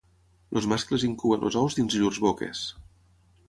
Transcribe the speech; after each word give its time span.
Els 0.59 0.67
mascles 0.71 1.05
incuben 1.09 1.47
els 1.49 1.59
ous 1.61 1.79
dins 1.81 2.01
llurs 2.01 2.21
boques. 2.27 2.67